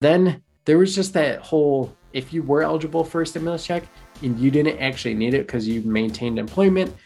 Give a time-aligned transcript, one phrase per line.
[0.00, 3.84] Then there was just that whole if you were eligible for a stimulus check
[4.22, 6.96] and you didn't actually need it because you maintained employment,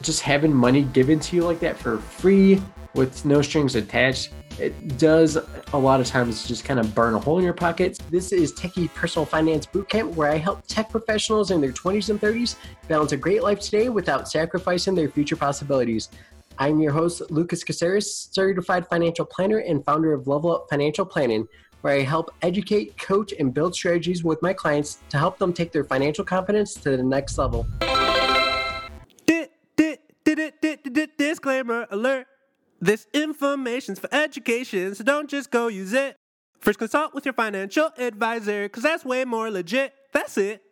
[0.00, 2.60] just having money given to you like that for free
[2.94, 5.36] with no strings attached, it does
[5.74, 7.98] a lot of times just kind of burn a hole in your pockets.
[8.10, 12.18] This is Techie Personal Finance Bootcamp, where I help tech professionals in their 20s and
[12.18, 12.56] 30s
[12.88, 16.08] balance a great life today without sacrificing their future possibilities.
[16.58, 21.46] I'm your host, Lucas Caceres, certified financial planner and founder of Level Up Financial Planning,
[21.84, 25.70] where I help educate, coach, and build strategies with my clients to help them take
[25.70, 27.66] their financial confidence to the next level.
[31.18, 32.26] Disclaimer alert.
[32.80, 36.16] This information's for education, so don't just go use it.
[36.60, 39.92] First consult with your financial advisor, because that's way more legit.
[40.14, 40.62] That's it.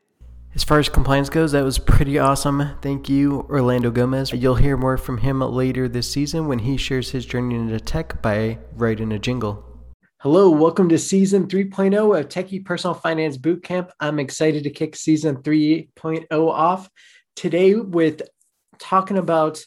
[0.54, 2.70] As far as compliance goes, that was pretty awesome.
[2.80, 4.32] Thank you, Orlando Gomez.
[4.32, 8.22] You'll hear more from him later this season when he shares his journey into tech
[8.22, 9.71] by writing a jingle.
[10.22, 13.90] Hello, welcome to season 3.0 of Techie Personal Finance Bootcamp.
[13.98, 16.88] I'm excited to kick season 3.0 off
[17.34, 18.22] today with
[18.78, 19.64] talking about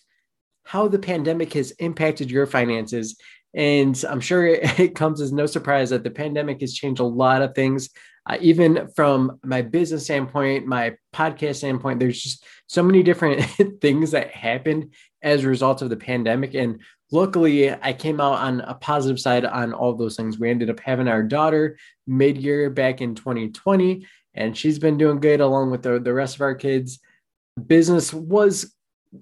[0.63, 3.17] how the pandemic has impacted your finances.
[3.53, 7.41] And I'm sure it comes as no surprise that the pandemic has changed a lot
[7.41, 7.89] of things
[8.27, 13.41] uh, even from my business standpoint, my podcast standpoint, there's just so many different
[13.81, 16.53] things that happened as a result of the pandemic.
[16.55, 20.39] And luckily, I came out on a positive side on all those things.
[20.39, 25.19] We ended up having our daughter mid year back in 2020, and she's been doing
[25.19, 26.99] good along with the, the rest of our kids.
[27.67, 28.75] Business was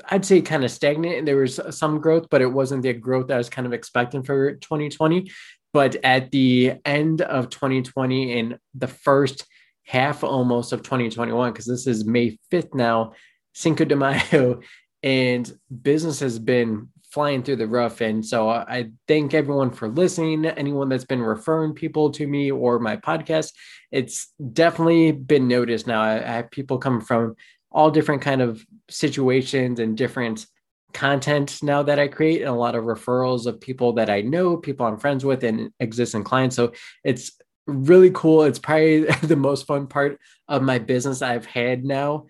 [0.10, 1.18] I'd say kind of stagnant.
[1.18, 4.24] And there was some growth, but it wasn't the growth I was kind of expecting
[4.24, 5.30] for 2020.
[5.74, 9.46] But at the end of 2020 and the first
[9.86, 13.14] half almost of 2021, because this is May 5th now,
[13.54, 14.62] Cinco de Mayo,
[15.04, 15.52] and
[15.82, 18.02] business has been flying through the roof.
[18.02, 22.80] And so I thank everyone for listening, anyone that's been referring people to me or
[22.80, 23.54] my podcast.
[23.92, 26.02] It's definitely been noticed now.
[26.02, 27.36] I, have people come from
[27.72, 30.48] all different kind of situations and different
[30.94, 34.58] content now that I create and a lot of referrals of people that I know,
[34.58, 36.56] people I'm friends with, and existing clients.
[36.56, 36.74] So
[37.04, 37.32] it's
[37.66, 38.44] really cool.
[38.44, 42.28] It's probably the most fun part of my business I've had now,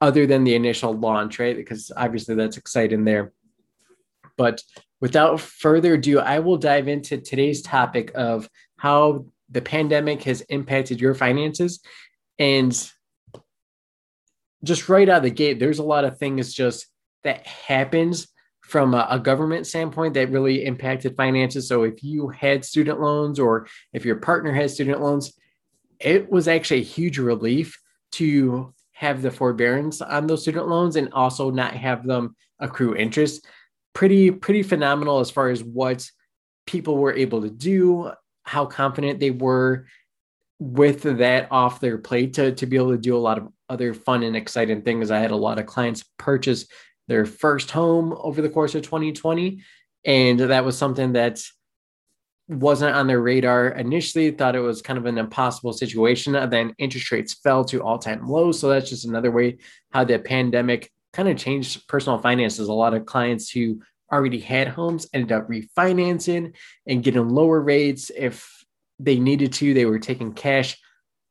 [0.00, 1.56] other than the initial launch, right?
[1.56, 3.32] Because obviously that's exciting there.
[4.36, 4.62] But
[5.00, 11.00] without further ado, I will dive into today's topic of how the pandemic has impacted
[11.00, 11.80] your finances.
[12.38, 12.72] And
[14.64, 16.86] just right out of the gate, there's a lot of things just
[17.24, 18.28] that happens
[18.62, 21.66] from a, government standpoint that really impacted finances.
[21.66, 25.36] So if you had student loans or if your partner has student loans,
[25.98, 27.80] it was actually a huge relief
[28.12, 33.44] to have the forbearance on those student loans and also not have them accrue interest.
[33.92, 36.08] Pretty, pretty phenomenal as far as what
[36.64, 38.12] people were able to do,
[38.44, 39.86] how confident they were
[40.60, 43.94] with that off their plate to, to be able to do a lot of other
[43.94, 45.10] fun and exciting things.
[45.10, 46.66] I had a lot of clients purchase
[47.10, 49.60] their first home over the course of 2020.
[50.04, 51.42] And that was something that
[52.46, 56.36] wasn't on their radar initially, thought it was kind of an impossible situation.
[56.36, 58.60] And then interest rates fell to all time lows.
[58.60, 59.58] So that's just another way
[59.90, 62.68] how the pandemic kind of changed personal finances.
[62.68, 63.82] A lot of clients who
[64.12, 66.54] already had homes ended up refinancing
[66.86, 68.12] and getting lower rates.
[68.16, 68.64] If
[69.00, 70.78] they needed to, they were taking cash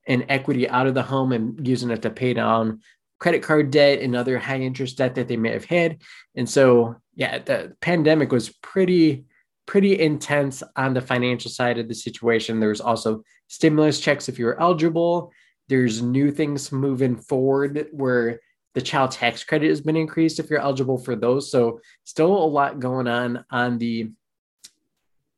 [0.06, 2.82] and equity out of the home and using it to pay down
[3.19, 6.02] credit card debt and other high interest debt that they may have had.
[6.35, 9.25] And so, yeah, the pandemic was pretty
[9.66, 12.59] pretty intense on the financial side of the situation.
[12.59, 15.31] There was also stimulus checks if you were eligible.
[15.68, 18.40] There's new things moving forward where
[18.74, 21.51] the child tax credit has been increased if you're eligible for those.
[21.51, 24.12] So, still a lot going on on the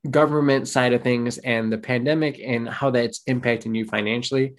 [0.09, 4.55] government side of things and the pandemic and how that's impacting you financially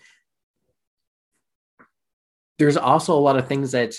[2.59, 3.95] there's also a lot of things that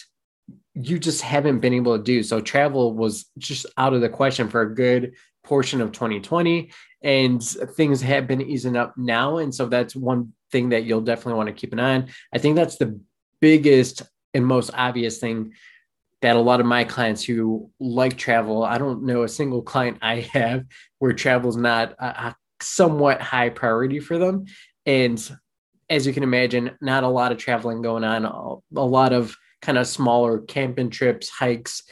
[0.74, 2.24] you just haven't been able to do.
[2.24, 6.72] So travel was just out of the question for a good portion of 2020
[7.04, 11.34] and things have been easing up now and so that's one thing that you'll definitely
[11.34, 12.08] want to keep an eye on.
[12.34, 13.00] I think that's the
[13.42, 14.04] biggest
[14.34, 15.54] and most obvious thing
[16.22, 19.98] that a lot of my clients who like travel, I don't know a single client
[20.02, 20.64] I have
[21.00, 24.46] where travel is not a, a somewhat high priority for them.
[24.86, 25.20] And
[25.90, 29.78] as you can imagine, not a lot of traveling going on, a lot of kind
[29.78, 31.84] of smaller camping trips, hikes,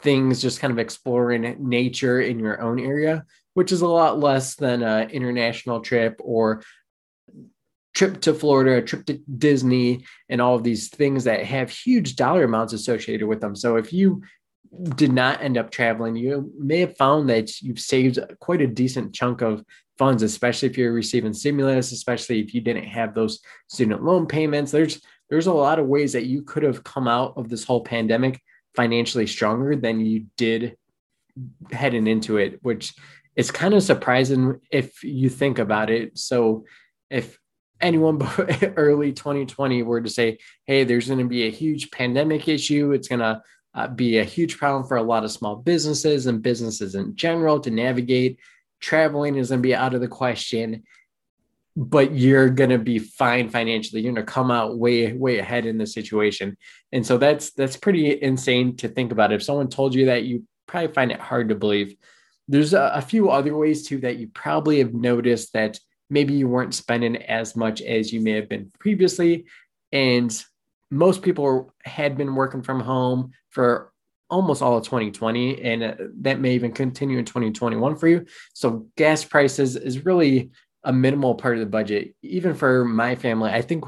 [0.00, 3.24] things, just kind of exploring nature in your own area,
[3.54, 6.62] which is a lot less than an international trip or
[7.94, 12.16] trip to Florida, a trip to Disney, and all of these things that have huge
[12.16, 13.54] dollar amounts associated with them.
[13.54, 14.22] So if you
[14.94, 19.12] did not end up traveling, you may have found that you've saved quite a decent
[19.12, 19.64] chunk of
[20.00, 24.72] funds, especially if you're receiving stimulus, especially if you didn't have those student loan payments.
[24.72, 27.84] There's there's a lot of ways that you could have come out of this whole
[27.84, 28.40] pandemic
[28.74, 30.78] financially stronger than you did
[31.70, 32.94] heading into it, which
[33.36, 36.16] is kind of surprising if you think about it.
[36.18, 36.64] So
[37.10, 37.38] if
[37.78, 38.18] anyone
[38.76, 43.08] early 2020 were to say, hey, there's going to be a huge pandemic issue, it's
[43.08, 43.42] going to
[43.74, 47.60] uh, be a huge problem for a lot of small businesses and businesses in general
[47.60, 48.38] to navigate.
[48.80, 50.84] Traveling is going to be out of the question,
[51.76, 54.02] but you're going to be fine financially.
[54.02, 56.56] You're going to come out way, way ahead in the situation.
[56.92, 59.32] And so that's that's pretty insane to think about.
[59.32, 61.96] If someone told you that, you probably find it hard to believe.
[62.48, 65.78] There's a, a few other ways too that you probably have noticed that
[66.08, 69.46] maybe you weren't spending as much as you may have been previously.
[69.92, 70.36] And
[70.90, 73.92] most people had been working from home for
[74.30, 78.26] almost all of 2020 and uh, that may even continue in 2021 for you.
[78.54, 80.50] So gas prices is really
[80.84, 82.14] a minimal part of the budget.
[82.22, 83.84] Even for my family i think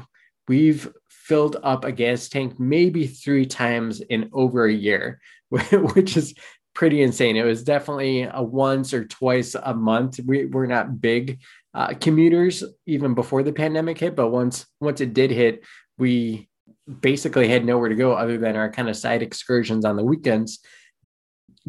[0.47, 6.33] we've filled up a gas tank maybe three times in over a year which is
[6.73, 7.35] pretty insane.
[7.35, 10.19] It was definitely a once or twice a month.
[10.25, 11.39] We, we're not big
[11.73, 15.63] uh, commuters even before the pandemic hit but once once it did hit
[15.97, 16.47] we
[17.01, 20.59] basically had nowhere to go other than our kind of side excursions on the weekends.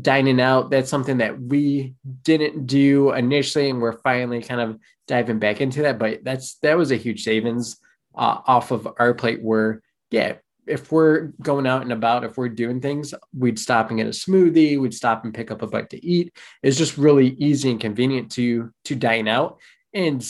[0.00, 5.38] Dining out, that's something that we didn't do initially, and we're finally kind of diving
[5.38, 5.98] back into that.
[6.00, 7.76] But that's that was a huge savings
[8.14, 9.40] uh, off of our plate.
[9.40, 13.98] Where, yeah, if we're going out and about, if we're doing things, we'd stop and
[13.98, 16.36] get a smoothie, we'd stop and pick up a bite to eat.
[16.62, 19.58] It's just really easy and convenient to to dine out.
[19.92, 20.26] And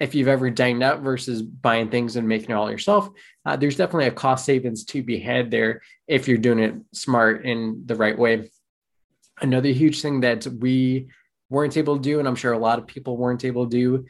[0.00, 3.10] if you've ever dined out versus buying things and making it all yourself,
[3.44, 7.44] uh, there's definitely a cost savings to be had there if you're doing it smart
[7.44, 8.50] in the right way.
[9.42, 11.08] Another huge thing that we
[11.50, 14.06] weren't able to do, and I'm sure a lot of people weren't able to do,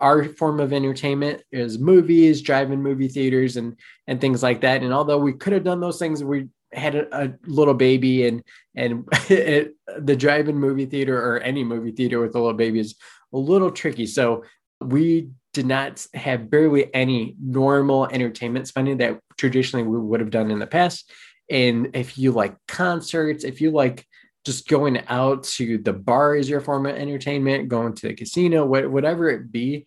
[0.00, 3.76] our form of entertainment is movies, drive-in movie theaters, and
[4.08, 4.82] and things like that.
[4.82, 8.42] And although we could have done those things, we had a, a little baby, and
[8.74, 12.96] and it, the drive-in movie theater or any movie theater with a little baby is
[13.32, 14.06] a little tricky.
[14.06, 14.42] So
[14.86, 20.50] we did not have barely any normal entertainment spending that traditionally we would have done
[20.50, 21.10] in the past.
[21.50, 24.06] And if you like concerts, if you like
[24.44, 28.64] just going out to the bar as your form of entertainment, going to the casino,
[28.64, 29.86] whatever it be,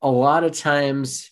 [0.00, 1.30] a lot of times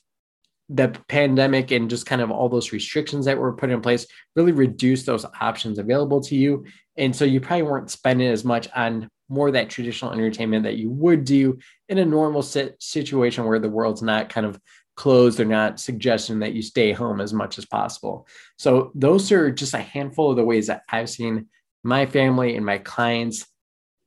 [0.69, 4.07] the pandemic and just kind of all those restrictions that were put in place
[4.37, 6.65] really reduced those options available to you.
[6.97, 10.91] And so you probably weren't spending as much on more that traditional entertainment that you
[10.91, 14.61] would do in a normal sit- situation where the world's not kind of
[14.97, 18.27] closed or not suggesting that you stay home as much as possible.
[18.59, 21.47] So those are just a handful of the ways that I've seen
[21.83, 23.47] my family and my clients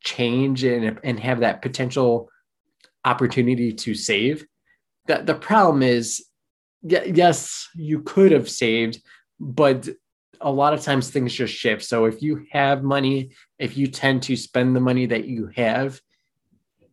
[0.01, 2.29] change and, and have that potential
[3.05, 4.45] opportunity to save.
[5.07, 6.25] The, the problem is,
[6.83, 9.01] yes, you could have saved,
[9.39, 9.89] but
[10.43, 11.83] a lot of times things just shift.
[11.83, 15.99] So if you have money, if you tend to spend the money that you have,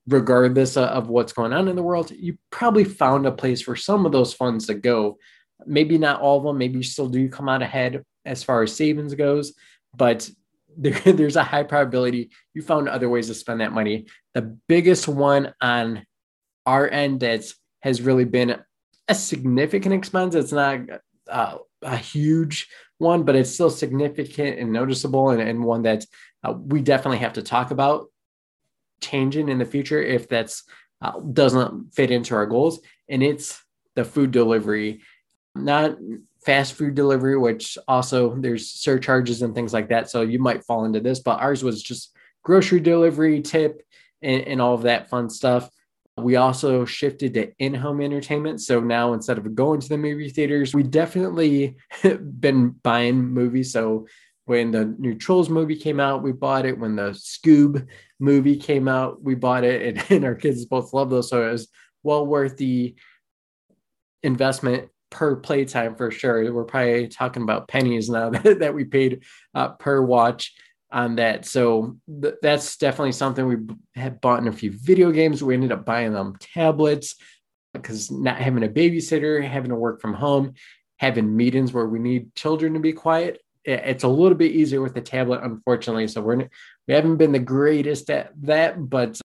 [0.07, 4.07] regardless of what's going on in the world, you probably found a place for some
[4.07, 5.19] of those funds to go.
[5.67, 6.59] Maybe not all of them.
[6.59, 9.53] Maybe you still do come out ahead as far as savings goes,
[9.95, 10.31] but
[10.77, 14.07] there, there's a high probability you found other ways to spend that money.
[14.35, 16.07] The biggest one on
[16.65, 17.45] our end that
[17.81, 18.57] has really been
[19.09, 20.35] a significant expense.
[20.37, 20.81] It's not
[21.29, 22.69] uh, a huge
[22.99, 26.05] one, but it's still significant and noticeable, and, and one that
[26.45, 28.07] uh, we definitely have to talk about
[29.01, 30.65] changing in the future if that's
[31.03, 32.81] uh, doesn't fit into our goals.
[33.09, 33.63] And it's
[33.97, 35.01] the food delivery,
[35.55, 35.97] not
[36.45, 40.11] fast food delivery, which also there's surcharges and things like that.
[40.11, 43.83] So you might fall into this, but ours was just grocery delivery, tip,
[44.23, 45.71] and, and all of that fun stuff.
[46.23, 48.61] We also shifted to in home entertainment.
[48.61, 51.77] So now instead of going to the movie theaters, we definitely
[52.41, 53.73] been buying movies.
[53.73, 54.07] So
[54.45, 56.79] when the new Trolls movie came out, we bought it.
[56.79, 57.87] When the Scoob
[58.19, 59.99] movie came out, we bought it.
[60.11, 61.29] And, and our kids both love those.
[61.29, 61.69] So it was
[62.03, 62.95] well worth the
[64.23, 66.53] investment per playtime for sure.
[66.53, 69.25] We're probably talking about pennies now that, that we paid
[69.55, 70.55] uh, per watch
[70.93, 71.47] on that.
[71.47, 73.57] So th- that's definitely something we
[73.95, 75.43] had bought in a few video games.
[75.43, 77.17] We ended up buying them tablets
[77.75, 80.55] because not having a babysitter, having to work from home,
[80.99, 83.41] having meetings where we need children to be quiet.
[83.65, 86.09] It's a little bit easier with the tablet, unfortunately.
[86.09, 86.49] So we're
[86.89, 89.21] we haven't been the greatest at that, but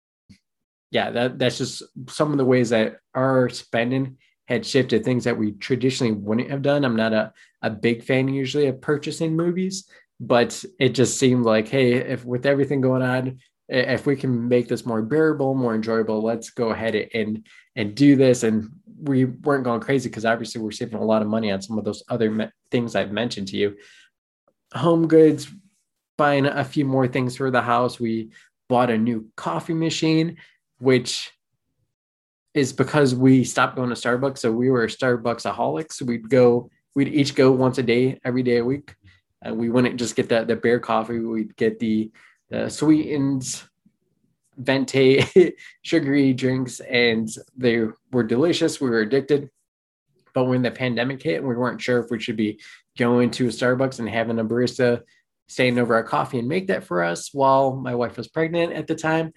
[0.90, 5.38] yeah, that that's just some of the ways that our spending had shifted things that
[5.38, 6.84] we traditionally wouldn't have done.
[6.84, 9.88] I'm not a, a big fan usually of purchasing movies,
[10.20, 13.38] but it just seemed like hey if with everything going on
[13.70, 17.46] if we can make this more bearable, more enjoyable, let's go ahead and
[17.76, 18.42] and do this.
[18.42, 18.68] And
[19.02, 21.84] we weren't going crazy because obviously we're saving a lot of money on some of
[21.84, 23.76] those other me- things I've mentioned to you.
[24.74, 25.48] Home goods,
[26.18, 28.00] buying a few more things for the house.
[28.00, 28.30] We
[28.68, 30.36] bought a new coffee machine,
[30.78, 31.30] which
[32.52, 34.38] is because we stopped going to Starbucks.
[34.38, 36.02] So we were Starbucks aholics.
[36.02, 38.94] We'd go, we'd each go once a day, every day a week.
[39.42, 41.18] And we wouldn't just get the, the bare coffee.
[41.18, 42.10] We'd get the
[42.50, 43.62] the sweetened
[44.58, 49.48] venti sugary drinks and they were delicious we were addicted
[50.34, 52.60] but when the pandemic hit we weren't sure if we should be
[52.98, 55.00] going to a starbucks and having a barista
[55.48, 58.86] staying over our coffee and make that for us while my wife was pregnant at
[58.86, 59.32] the time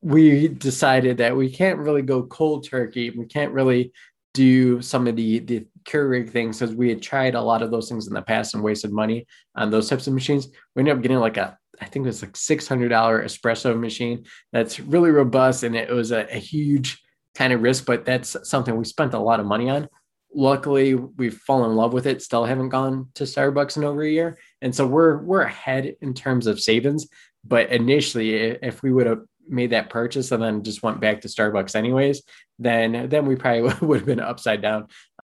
[0.00, 3.92] we decided that we can't really go cold turkey we can't really
[4.32, 7.88] do some of the the Keurig things because we had tried a lot of those
[7.88, 10.48] things in the past and wasted money on those types of machines.
[10.74, 13.78] We ended up getting like a I think it was like six hundred dollar espresso
[13.78, 17.02] machine that's really robust and it was a, a huge
[17.34, 19.88] kind of risk, but that's something we spent a lot of money on.
[20.34, 22.22] Luckily, we've fallen in love with it.
[22.22, 26.14] Still haven't gone to Starbucks in over a year, and so we're we're ahead in
[26.14, 27.08] terms of savings.
[27.44, 31.28] But initially, if we would have made that purchase and then just went back to
[31.28, 32.22] Starbucks anyways,
[32.60, 34.86] then then we probably would have been upside down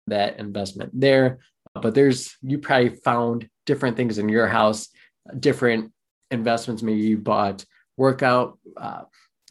[0.07, 1.39] that investment there.
[1.75, 4.89] But there's you probably found different things in your house,
[5.39, 5.93] different
[6.31, 6.83] investments.
[6.83, 7.65] Maybe you bought
[7.97, 9.03] workout uh,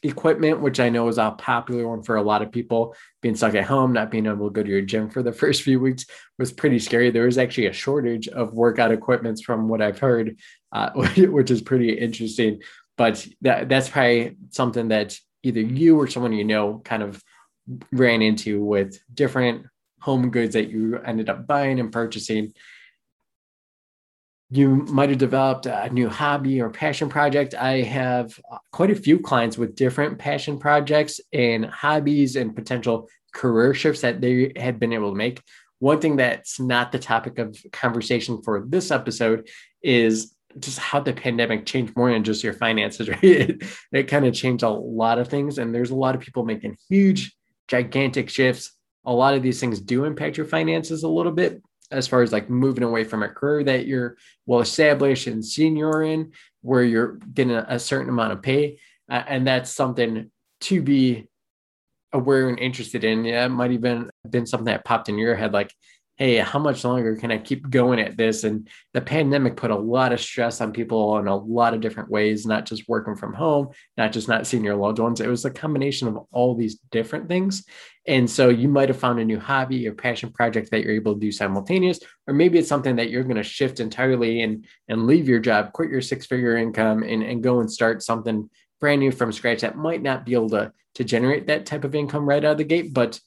[0.04, 2.96] equipment, which I know is a popular one for a lot of people.
[3.22, 5.64] Being stuck at home, not being able to go to your gym for the first
[5.64, 6.06] few weeks
[6.38, 7.10] was pretty scary.
[7.10, 10.38] There was actually a shortage of workout equipments from what I've heard,
[10.72, 12.62] uh, which is pretty interesting.
[12.98, 17.22] But that, that's probably something that either you or someone you know kind of
[17.92, 19.66] ran into with different
[20.04, 22.54] home goods that you ended up buying and purchasing
[24.56, 27.56] you might have developed a new hobby or passion project.
[27.56, 28.40] I have
[28.72, 34.22] quite a few clients with different passion projects and hobbies and potential career shifts that
[34.22, 35.42] they had been able to make.
[35.80, 39.50] One thing that's not the topic of conversation for this episode
[39.82, 43.24] is just how the pandemic changed more than just your finances, right?
[43.24, 45.58] It, it kind of changed a lot of things.
[45.58, 47.36] And there's a lot of people making huge,
[47.68, 48.72] gigantic shifts.
[49.06, 52.32] A lot of these things do impact your finances a little bit, as far as
[52.32, 56.32] like moving away from a career that you're well established and senior in,
[56.62, 58.80] where you're getting a, certain amount of pay.
[59.10, 60.32] Uh, and that's something
[60.62, 61.28] to be
[62.14, 63.26] aware and interested in.
[63.26, 65.74] Yeah, it might even been something that popped in your head like,
[66.18, 68.44] hey, how much longer can I keep going at this?
[68.44, 72.10] And the pandemic put a lot of stress on people in a lot of different
[72.10, 75.22] ways, not just working from home, not just not seeing your loved ones.
[75.22, 77.66] It was a combination of all these different things.
[78.06, 81.16] And so you might have found a new hobby or passion project that you're able
[81.16, 85.08] to do simultaneous, or maybe it's something that you're going to shift entirely and, and
[85.08, 89.00] leave your job, quit your six figure income and, and go and start something brand
[89.00, 92.28] new from scratch that might not be able to, to generate that type of income
[92.28, 93.20] right out of the gate, but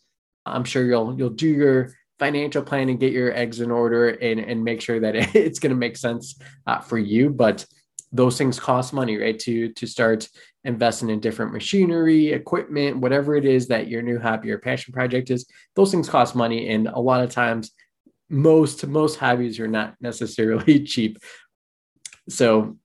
[0.45, 4.41] I'm sure you'll you'll do your financial plan and get your eggs in order and,
[4.41, 7.31] and make sure that it's going to make sense uh, for you.
[7.31, 7.67] But
[8.13, 9.39] those things cost money, right?
[9.41, 10.29] To to start
[10.65, 15.31] investing in different machinery, equipment, whatever it is that your new hobby or passion project
[15.31, 16.69] is, those things cost money.
[16.69, 17.73] And a lot of times,
[18.31, 21.19] most most hobbies are not necessarily cheap.
[22.29, 22.79] So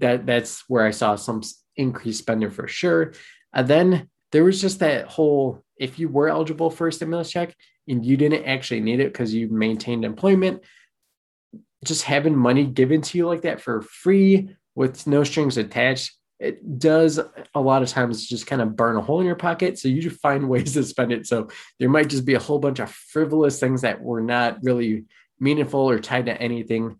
[0.00, 1.42] that that's where I saw some
[1.76, 3.12] increased spending for sure.
[3.54, 7.54] And then there was just that whole if you were eligible for a stimulus check,
[7.88, 10.62] and you didn't actually need it because you maintained employment,
[11.84, 16.78] just having money given to you like that for free with no strings attached, it
[16.78, 17.20] does
[17.54, 19.78] a lot of times just kind of burn a hole in your pocket.
[19.78, 21.26] So you just find ways to spend it.
[21.26, 21.48] So
[21.78, 25.04] there might just be a whole bunch of frivolous things that were not really
[25.38, 26.96] meaningful or tied to anything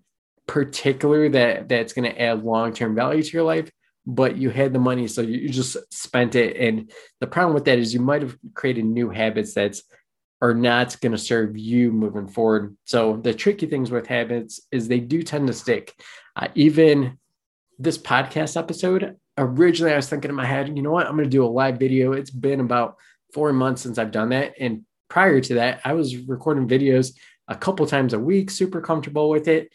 [0.47, 3.71] particular that that's going to add long-term value to your life
[4.05, 7.79] but you had the money so you just spent it and the problem with that
[7.79, 9.85] is you might have created new habits that's
[10.43, 12.77] are not going to serve you moving forward.
[12.85, 15.95] So the tricky things with habits is they do tend to stick.
[16.35, 17.19] Uh, even
[17.79, 21.25] this podcast episode, originally I was thinking in my head, you know what, I'm going
[21.25, 22.13] to do a live video.
[22.13, 22.97] It's been about
[23.33, 27.15] four months since I've done that, and prior to that, I was recording videos
[27.47, 29.71] a couple times a week, super comfortable with it.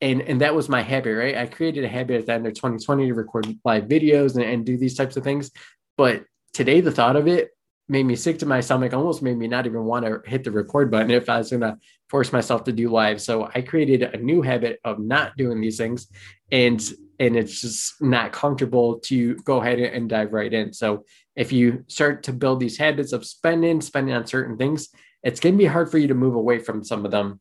[0.00, 1.36] And, and that was my habit, right?
[1.36, 4.66] I created a habit at the end of 2020 to record live videos and, and
[4.66, 5.50] do these types of things.
[5.96, 7.50] But today, the thought of it
[7.88, 10.50] made me sick to my stomach, almost made me not even want to hit the
[10.50, 11.76] record button if I was going to
[12.08, 13.20] force myself to do live.
[13.20, 16.06] So I created a new habit of not doing these things.
[16.50, 16.82] And
[17.20, 20.72] and it's just not comfortable to go ahead and dive right in.
[20.72, 21.04] So
[21.36, 24.88] if you start to build these habits of spending, spending on certain things,
[25.22, 27.40] it's going to be hard for you to move away from some of them.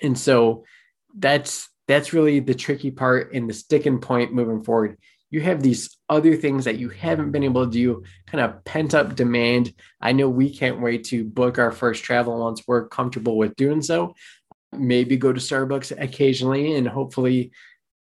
[0.00, 0.64] And so
[1.16, 4.96] that's that's really the tricky part in the sticking point moving forward.
[5.30, 8.94] You have these other things that you haven't been able to do, kind of pent
[8.94, 9.72] up demand.
[10.00, 13.82] I know we can't wait to book our first travel once we're comfortable with doing
[13.82, 14.14] so.
[14.72, 17.52] Maybe go to Starbucks occasionally, and hopefully,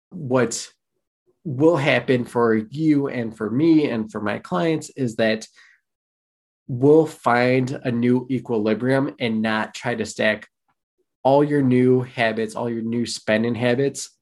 [0.09, 0.69] what
[1.43, 5.47] will happen for you and for me and for my clients is that
[6.67, 10.47] we'll find a new equilibrium and not try to stack
[11.23, 14.14] all your new habits, all your new spending habits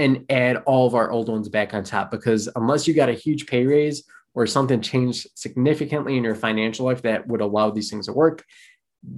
[0.00, 3.14] and add all of our old ones back on top because unless you got a
[3.14, 4.04] huge pay raise
[4.34, 8.42] or something changed significantly in your financial life that would allow these things to work,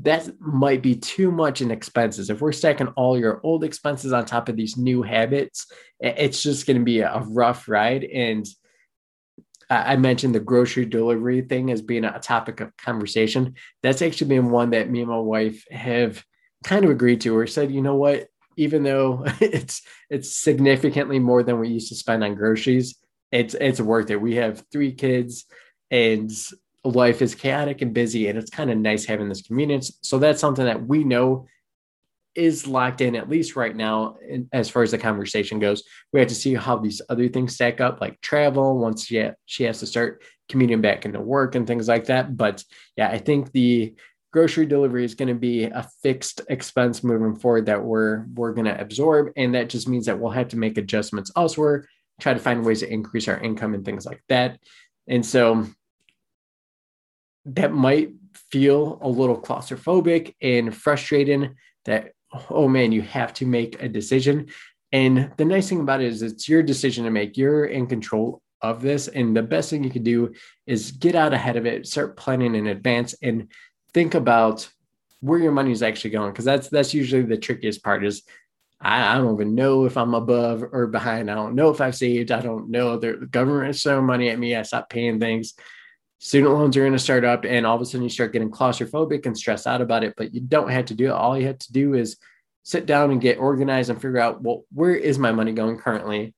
[0.02, 2.30] that might be too much in expenses.
[2.30, 5.70] If we're stacking all your old expenses on top of these new habits,
[6.00, 8.02] it's just going to be a rough ride.
[8.02, 8.44] And
[9.70, 13.54] I mentioned the grocery delivery thing as being a topic of conversation.
[13.84, 16.24] That's actually been one that me and my wife have
[16.64, 21.42] kind of agreed to or said, you know what, even though it's it's significantly more
[21.42, 22.96] than we used to spend on groceries,
[23.30, 24.20] it's it's worth it.
[24.20, 25.46] We have three kids
[25.90, 26.30] and
[26.84, 29.98] life is chaotic and busy and it's kind of nice having this convenience.
[30.02, 31.46] So that's something that we know
[32.34, 34.16] is locked in at least right now
[34.52, 35.82] as far as the conversation goes.
[36.12, 39.64] We have to see how these other things stack up like travel once she, she
[39.64, 42.36] has to start commuting back into work and things like that.
[42.36, 42.64] But
[42.96, 43.94] yeah, I think the
[44.32, 48.64] grocery delivery is going to be a fixed expense moving forward that we're we're going
[48.64, 51.86] to absorb and that just means that we'll have to make adjustments elsewhere
[52.22, 54.58] try to find ways to increase our income and things like that.
[55.08, 55.66] And so
[57.46, 58.12] that might
[58.50, 62.12] feel a little claustrophobic and frustrating that
[62.48, 64.46] oh man you have to make a decision.
[64.92, 67.36] And the nice thing about it is it's your decision to make.
[67.36, 70.32] You're in control of this and the best thing you can do
[70.66, 73.48] is get out ahead of it start planning in advance and
[73.94, 74.68] think about
[75.20, 78.22] where your money is actually going because that's that's usually the trickiest part is
[78.80, 81.30] I, I, don't even know if I'm above or behind.
[81.30, 82.32] I don't know if I've saved.
[82.32, 82.96] I don't know.
[82.96, 84.56] The government is throwing money at me.
[84.56, 85.54] I stop paying things.
[86.18, 88.50] Student loans are going to start up, and all of a sudden you start getting
[88.50, 90.14] claustrophobic and stressed out about it.
[90.16, 91.12] But you don't have to do it.
[91.12, 92.16] All you have to do is
[92.64, 96.34] sit down and get organized and figure out well where is my money going currently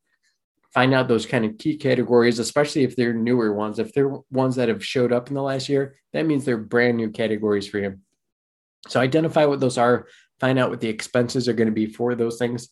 [0.74, 3.78] find out those kind of key categories, especially if they're newer ones.
[3.78, 6.96] If they're ones that have showed up in the last year, that means they're brand
[6.96, 7.98] new categories for you.
[8.88, 10.08] So identify what those are,
[10.40, 12.68] find out what the expenses are going to be for those things,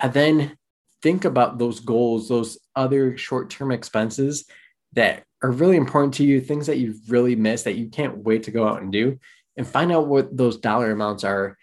[0.00, 0.56] and then
[1.02, 4.46] think about those goals, those other short term expenses
[4.94, 8.44] that are really important to you, things that you've really missed that you can't wait
[8.44, 9.18] to go out and do,
[9.56, 11.58] and find out what those dollar amounts are.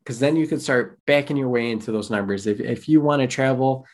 [0.00, 2.46] Because then you can start backing your way into those numbers.
[2.46, 3.86] If, if you want to travel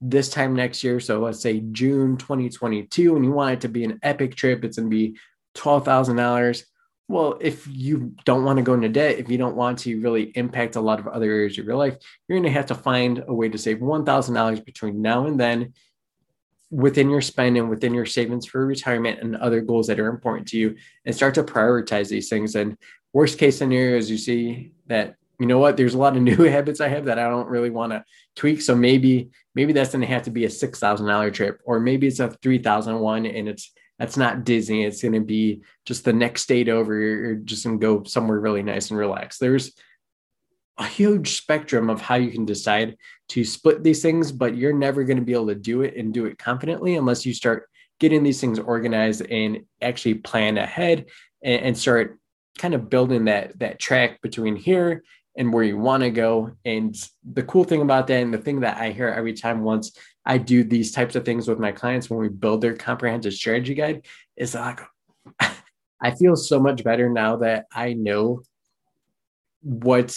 [0.00, 1.00] this time next year.
[1.00, 4.78] So let's say June 2022, and you want it to be an epic trip, it's
[4.78, 5.18] going to be
[5.56, 6.64] $12,000.
[7.08, 10.32] Well, if you don't want to go into debt, if you don't want to really
[10.36, 11.96] impact a lot of other areas of your life,
[12.28, 15.74] you're going to have to find a way to save $1,000 between now and then
[16.70, 20.46] within your spend and within your savings for retirement and other goals that are important
[20.48, 22.54] to you and start to prioritize these things.
[22.54, 22.76] And
[23.12, 25.76] worst case scenario is you see that you know what?
[25.76, 28.04] There's a lot of new habits i have that i don't really want to
[28.36, 28.62] tweak.
[28.62, 32.20] So maybe maybe that's going to have to be a $6000 trip or maybe it's
[32.20, 34.84] a 3001 and it's that's not disney.
[34.84, 38.38] It's going to be just the next state over you're just going to go somewhere
[38.38, 39.72] really nice and relax there's
[40.78, 42.96] a huge spectrum of how you can decide
[43.28, 46.14] to split these things but you're never going to be able to do it and
[46.14, 51.06] do it confidently unless you start getting these things organized and actually plan ahead
[51.42, 52.18] and, and start
[52.58, 55.02] kind of building that that track between here
[55.40, 56.52] and where you want to go.
[56.66, 59.96] And the cool thing about that, and the thing that I hear every time once
[60.26, 63.72] I do these types of things with my clients when we build their comprehensive strategy
[63.72, 64.04] guide,
[64.36, 64.80] is like,
[65.40, 68.42] I feel so much better now that I know
[69.62, 70.14] what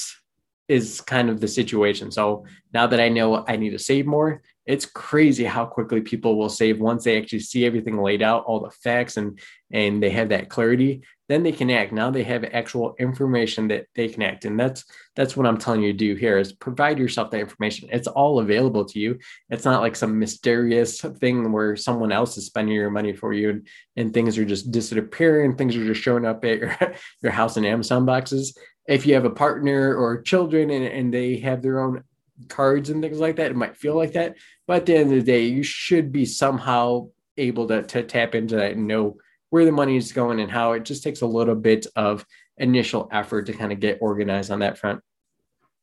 [0.67, 2.11] is kind of the situation.
[2.11, 6.37] So now that I know I need to save more, it's crazy how quickly people
[6.37, 9.39] will save once they actually see everything laid out, all the facts, and
[9.71, 11.01] and they have that clarity.
[11.27, 11.91] Then they can act.
[11.91, 14.85] Now they have actual information that they can act, and that's
[15.17, 17.89] that's what I'm telling you to do here is provide yourself that information.
[17.91, 19.19] It's all available to you.
[19.49, 23.49] It's not like some mysterious thing where someone else is spending your money for you,
[23.49, 25.57] and, and things are just disappearing.
[25.57, 26.77] Things are just showing up at your
[27.21, 28.57] your house in Amazon boxes.
[28.87, 32.03] If you have a partner or children and, and they have their own
[32.47, 33.51] cards and things like that.
[33.51, 34.35] It might feel like that,
[34.67, 38.35] but at the end of the day, you should be somehow able to, to tap
[38.35, 39.17] into that and know
[39.49, 42.25] where the money is going and how it just takes a little bit of
[42.57, 45.01] initial effort to kind of get organized on that front.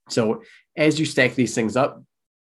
[0.08, 0.42] So
[0.76, 2.02] as you stack these things up,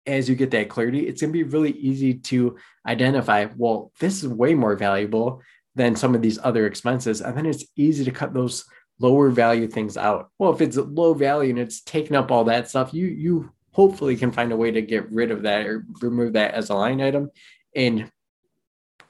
[0.07, 2.57] as you get that clarity, it's going to be really easy to
[2.87, 5.43] identify, well, this is way more valuable
[5.75, 7.21] than some of these other expenses.
[7.21, 8.65] And then it's easy to cut those
[8.99, 10.31] lower value things out.
[10.39, 14.17] Well, if it's low value and it's taking up all that stuff, you you hopefully
[14.17, 17.01] can find a way to get rid of that or remove that as a line
[17.01, 17.31] item
[17.77, 18.11] and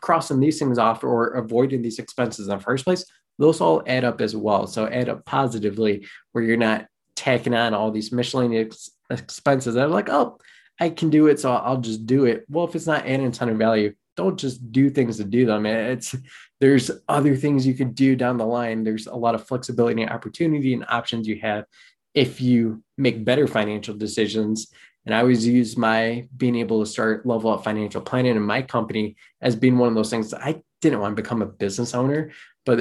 [0.01, 3.05] crossing these things off or avoiding these expenses in the first place,
[3.39, 4.67] those all add up as well.
[4.67, 9.89] So add up positively where you're not tacking on all these miscellaneous expenses that are
[9.89, 10.39] like, oh,
[10.79, 12.45] I can do it, so I'll just do it.
[12.49, 15.47] Well, if it's not adding a ton of value, don't just do things to do
[15.47, 15.65] them.
[15.65, 16.13] It's
[16.61, 18.83] there's other things you could do down the line.
[18.83, 21.67] There's a lot of flexibility and opportunity and options you have
[22.15, 24.73] if you make better financial decisions.
[25.07, 28.61] And I always use my being able to start level up financial planning in my
[28.61, 30.35] company as being one of those things.
[30.35, 32.33] I didn't want to become a business owner,
[32.67, 32.81] but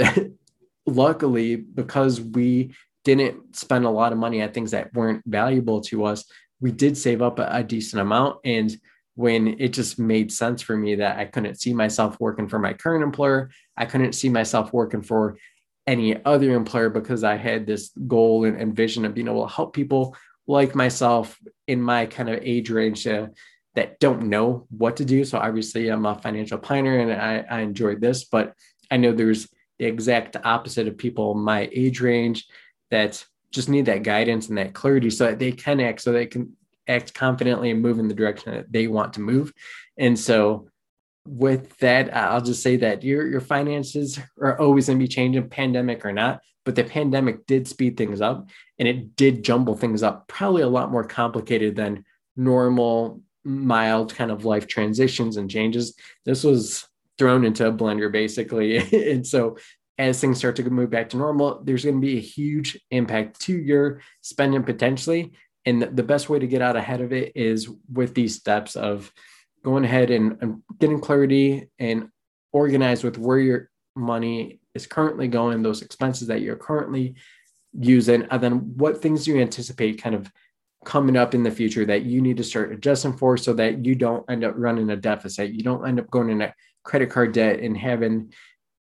[0.87, 2.73] luckily, because we
[3.05, 6.25] didn't spend a lot of money on things that weren't valuable to us,
[6.59, 8.39] we did save up a, a decent amount.
[8.43, 8.75] And
[9.17, 12.73] when it just made sense for me that I couldn't see myself working for my
[12.73, 15.39] current employer, I couldn't see myself working for
[15.87, 19.51] any other employer because I had this goal and, and vision of being able to
[19.51, 25.05] help people like myself in my kind of age range that don't know what to
[25.05, 25.25] do.
[25.25, 28.53] So obviously, I'm a financial planner and I, I enjoy this, but
[28.91, 29.47] I know there's
[29.79, 32.45] the exact opposite of people my age range
[32.91, 36.27] that just need that guidance and that clarity so that they can act so they
[36.27, 36.55] can
[36.87, 39.53] act confidently and move in the direction that they want to move.
[39.97, 40.69] And so
[41.27, 45.49] with that, I'll just say that your your finances are always going to be changing,
[45.49, 46.41] pandemic or not.
[46.63, 50.67] But the pandemic did speed things up, and it did jumble things up, probably a
[50.67, 52.03] lot more complicated than
[52.35, 55.95] normal, mild kind of life transitions and changes.
[56.25, 56.85] This was
[57.17, 58.77] thrown into a blender basically,
[59.11, 59.57] and so
[59.97, 63.41] as things start to move back to normal, there's going to be a huge impact
[63.41, 65.33] to your spending potentially.
[65.67, 69.11] And the best way to get out ahead of it is with these steps of
[69.65, 72.07] going ahead and, and getting clarity and
[72.53, 77.15] organized with where your money is currently going, those expenses that you're currently
[77.77, 80.31] using, and then what things you anticipate kind of
[80.85, 83.93] coming up in the future that you need to start adjusting for so that you
[83.93, 85.51] don't end up running a deficit.
[85.51, 86.53] You don't end up going in a
[86.85, 88.31] credit card debt and having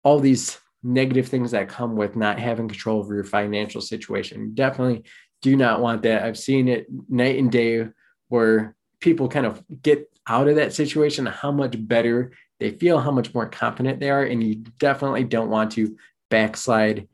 [0.03, 4.53] all these negative things that come with not having control over your financial situation.
[4.53, 5.05] Definitely
[5.45, 6.23] do not want that.
[6.23, 7.87] I've seen it night and day
[8.29, 13.11] where people kind of get out of that situation, how much better they feel, how
[13.11, 14.23] much more confident they are.
[14.23, 15.97] And you definitely don't want to
[16.31, 17.07] backslide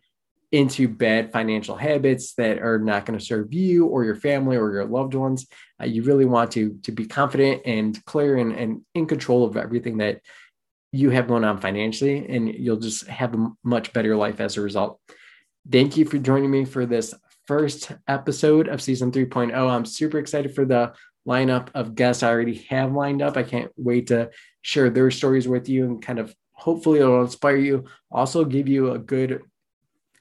[0.54, 4.72] into bad financial habits that are not going to serve you or your family or
[4.72, 5.46] your loved ones.
[5.82, 9.58] Uh, you really want to, to be confident and clear and, and in control of
[9.58, 10.22] everything that
[10.94, 14.62] you have going on financially, and you'll just have a much better life as a
[14.62, 15.02] result.
[15.70, 17.14] Thank you for joining me for this
[17.48, 19.54] first episode of season 3.0.
[19.54, 20.94] I'm super excited for the
[21.28, 23.38] lineup of guests I already have lined up.
[23.38, 24.30] I can't wait to
[24.62, 28.92] share their stories with you and kind of hopefully it'll inspire you, also give you
[28.92, 29.42] a good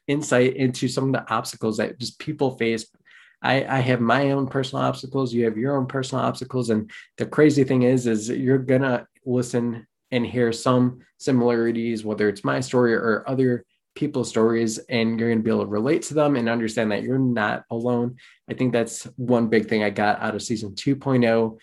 [0.06, 2.86] insight into some of the obstacles that just people face.
[3.42, 5.32] I, I have my own personal obstacles.
[5.32, 6.70] You have your own personal obstacles.
[6.70, 12.44] And the crazy thing is, is you're gonna listen and hear some similarities, whether it's
[12.44, 13.64] my story or other
[14.00, 17.02] people's stories and you're going to be able to relate to them and understand that
[17.02, 18.16] you're not alone.
[18.48, 21.58] I think that's one big thing I got out of season 2.0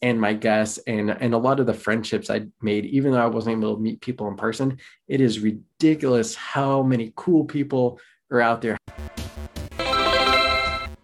[0.00, 3.26] and my guests and and a lot of the friendships I made, even though I
[3.26, 4.78] wasn't able to meet people in person.
[5.08, 8.78] It is ridiculous how many cool people are out there.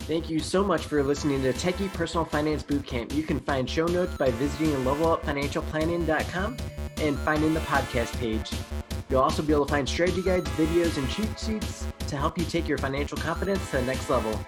[0.01, 3.15] Thank you so much for listening to Techie Personal Finance Bootcamp.
[3.15, 6.57] You can find show notes by visiting levelupfinancialplanning.com
[6.97, 8.51] and finding the podcast page.
[9.11, 12.45] You'll also be able to find strategy guides, videos, and cheat sheets to help you
[12.45, 14.39] take your financial confidence to the next level.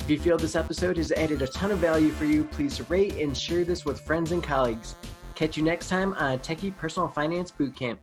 [0.00, 3.16] If you feel this episode has added a ton of value for you, please rate
[3.16, 4.94] and share this with friends and colleagues.
[5.34, 7.98] Catch you next time on Techie Personal Finance Bootcamp.